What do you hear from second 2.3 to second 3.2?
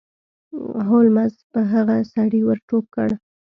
ور ټوپ کړ.